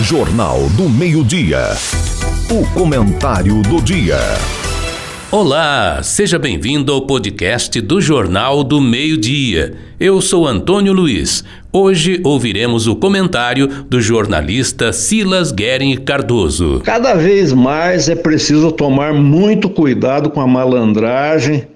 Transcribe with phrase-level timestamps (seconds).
[0.00, 1.70] Jornal do Meio-Dia.
[2.48, 4.16] O comentário do dia.
[5.28, 9.74] Olá, seja bem-vindo ao podcast do Jornal do Meio-Dia.
[9.98, 11.42] Eu sou Antônio Luiz.
[11.72, 16.80] Hoje ouviremos o comentário do jornalista Silas Guerin Cardoso.
[16.84, 21.66] Cada vez mais é preciso tomar muito cuidado com a malandragem,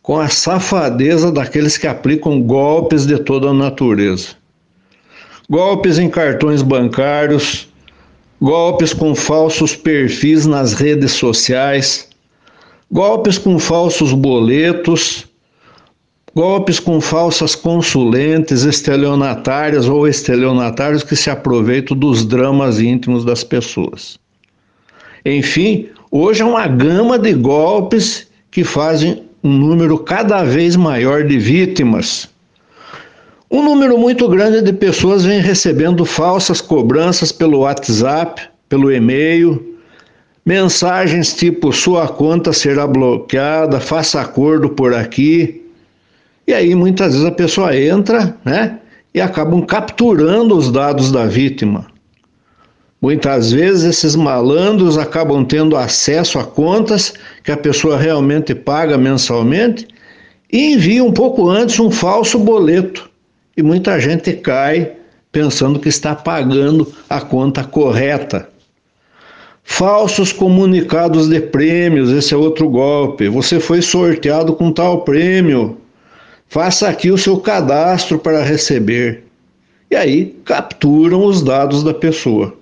[0.00, 4.37] com a safadeza daqueles que aplicam golpes de toda a natureza
[5.50, 7.68] golpes em cartões bancários,
[8.40, 12.08] golpes com falsos perfis nas redes sociais,
[12.90, 15.26] golpes com falsos boletos,
[16.34, 24.18] golpes com falsas consulentes, estelionatárias ou estelionatários que se aproveitam dos dramas íntimos das pessoas.
[25.24, 31.38] Enfim, hoje é uma gama de golpes que fazem um número cada vez maior de
[31.38, 32.28] vítimas.
[33.50, 39.74] Um número muito grande de pessoas vem recebendo falsas cobranças pelo WhatsApp, pelo e-mail,
[40.44, 45.62] mensagens tipo sua conta será bloqueada, faça acordo por aqui.
[46.46, 48.78] E aí muitas vezes a pessoa entra, né,
[49.14, 51.86] e acabam capturando os dados da vítima.
[53.00, 59.88] Muitas vezes esses malandros acabam tendo acesso a contas que a pessoa realmente paga mensalmente
[60.52, 63.07] e envia um pouco antes um falso boleto
[63.58, 64.92] e muita gente cai
[65.32, 68.48] pensando que está pagando a conta correta.
[69.64, 73.28] Falsos comunicados de prêmios, esse é outro golpe.
[73.28, 75.76] Você foi sorteado com tal prêmio.
[76.46, 79.24] Faça aqui o seu cadastro para receber.
[79.90, 82.54] E aí capturam os dados da pessoa.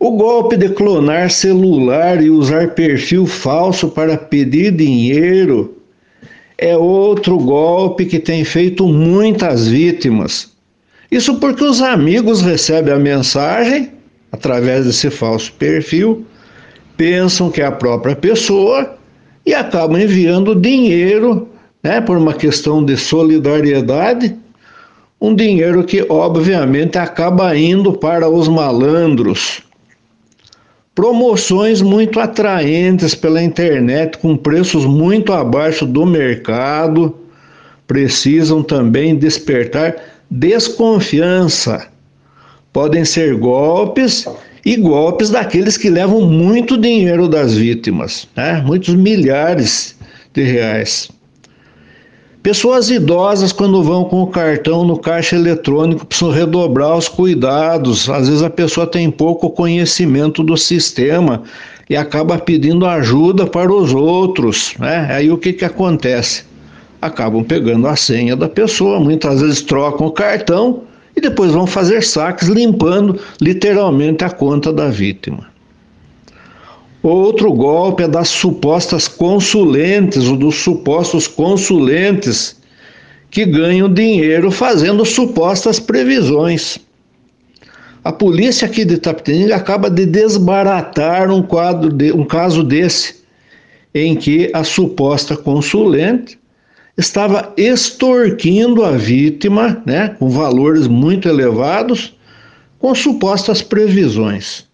[0.00, 5.77] O golpe de clonar celular e usar perfil falso para pedir dinheiro
[6.58, 10.50] é outro golpe que tem feito muitas vítimas.
[11.10, 13.92] Isso porque os amigos recebem a mensagem
[14.32, 16.26] através desse falso perfil,
[16.96, 18.98] pensam que é a própria pessoa
[19.46, 21.48] e acabam enviando dinheiro,
[21.82, 24.36] né, por uma questão de solidariedade,
[25.20, 29.62] um dinheiro que obviamente acaba indo para os malandros
[30.98, 37.16] promoções muito atraentes pela internet com preços muito abaixo do mercado
[37.86, 39.94] precisam também despertar
[40.28, 41.86] desconfiança.
[42.72, 44.26] Podem ser golpes
[44.66, 48.60] e golpes daqueles que levam muito dinheiro das vítimas, né?
[48.66, 49.96] muitos milhares
[50.34, 51.08] de reais.
[52.48, 58.08] Pessoas idosas, quando vão com o cartão no caixa eletrônico, precisam redobrar os cuidados.
[58.08, 61.42] Às vezes a pessoa tem pouco conhecimento do sistema
[61.90, 64.72] e acaba pedindo ajuda para os outros.
[64.78, 65.08] Né?
[65.10, 66.44] Aí o que, que acontece?
[67.02, 72.02] Acabam pegando a senha da pessoa, muitas vezes trocam o cartão e depois vão fazer
[72.02, 75.57] saques, limpando literalmente a conta da vítima.
[77.02, 82.56] Outro golpe é das supostas consulentes ou dos supostos consulentes
[83.30, 86.78] que ganham dinheiro fazendo supostas previsões.
[88.02, 93.16] A polícia aqui de Itapetininga acaba de desbaratar um, quadro de, um caso desse,
[93.94, 96.38] em que a suposta consulente
[96.96, 102.16] estava extorquindo a vítima, né, com valores muito elevados,
[102.78, 104.67] com supostas previsões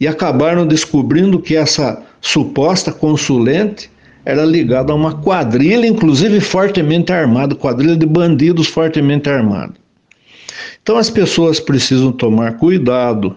[0.00, 3.90] e acabaram descobrindo que essa suposta consulente
[4.24, 9.76] era ligada a uma quadrilha, inclusive fortemente armada, quadrilha de bandidos fortemente armados.
[10.82, 13.36] Então as pessoas precisam tomar cuidado.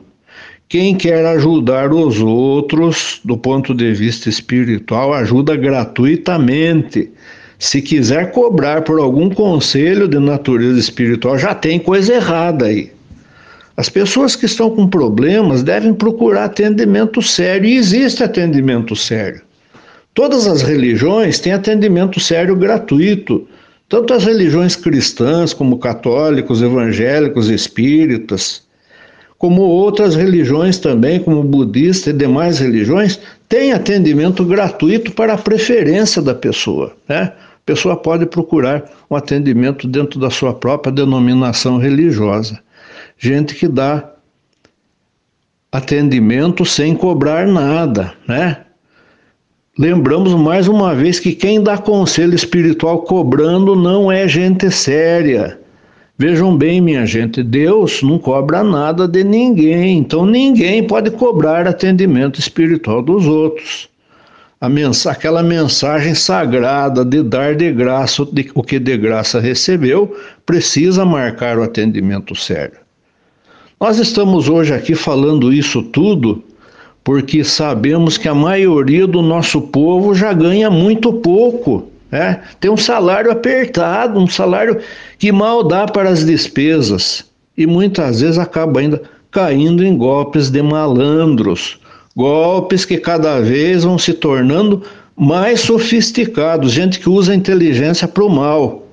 [0.69, 7.09] Quem quer ajudar os outros do ponto de vista espiritual, ajuda gratuitamente.
[7.57, 12.91] Se quiser cobrar por algum conselho de natureza espiritual, já tem coisa errada aí.
[13.77, 19.43] As pessoas que estão com problemas devem procurar atendimento sério e existe atendimento sério.
[20.15, 23.47] Todas as religiões têm atendimento sério gratuito,
[23.87, 28.63] tanto as religiões cristãs, como católicos, evangélicos, espíritas,
[29.37, 36.19] como outras religiões também, como budista e demais religiões, têm atendimento gratuito para a preferência
[36.19, 36.93] da pessoa.
[37.07, 37.31] Né?
[37.31, 42.59] A pessoa pode procurar um atendimento dentro da sua própria denominação religiosa
[43.17, 44.13] gente que dá
[45.71, 48.57] atendimento sem cobrar nada, né?
[49.77, 55.59] Lembramos mais uma vez que quem dá conselho espiritual cobrando não é gente séria.
[56.17, 62.39] Vejam bem, minha gente, Deus não cobra nada de ninguém, então ninguém pode cobrar atendimento
[62.39, 63.87] espiritual dos outros.
[64.67, 71.59] Mens aquela mensagem sagrada de dar de graça o que de graça recebeu precisa marcar
[71.59, 72.86] o atendimento sério.
[73.79, 76.43] Nós estamos hoje aqui falando isso tudo
[77.03, 81.87] porque sabemos que a maioria do nosso povo já ganha muito pouco.
[82.11, 82.39] É?
[82.59, 84.79] Tem um salário apertado, um salário
[85.19, 87.23] que mal dá para as despesas
[87.55, 91.79] e muitas vezes acaba ainda caindo em golpes de malandros,
[92.15, 94.81] golpes que cada vez vão se tornando
[95.15, 98.87] mais sofisticados, gente que usa a inteligência para o mal,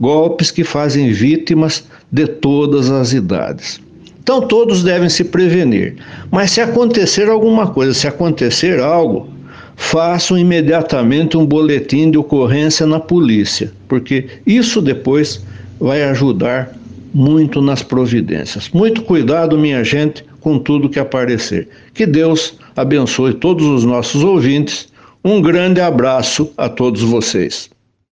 [0.00, 3.78] golpes que fazem vítimas de todas as idades.
[4.22, 5.96] Então todos devem se prevenir.
[6.30, 9.28] Mas se acontecer alguma coisa, se acontecer algo,
[9.74, 15.44] façam imediatamente um boletim de ocorrência na polícia, porque isso depois
[15.80, 16.72] vai ajudar
[17.12, 18.70] muito nas providências.
[18.72, 21.68] Muito cuidado, minha gente, com tudo que aparecer.
[21.92, 24.88] Que Deus abençoe todos os nossos ouvintes.
[25.24, 27.71] Um grande abraço a todos vocês.